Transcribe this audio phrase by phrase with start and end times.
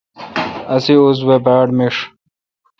[0.73, 1.95] اسے اوزہ وے باڑ میݭ۔